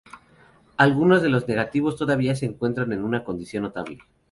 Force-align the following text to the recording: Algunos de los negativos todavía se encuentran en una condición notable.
Algunos 0.77 1.21
de 1.21 1.29
los 1.29 1.47
negativos 1.47 1.95
todavía 1.95 2.33
se 2.33 2.47
encuentran 2.47 2.91
en 2.91 3.03
una 3.03 3.23
condición 3.23 3.61
notable. 3.65 3.99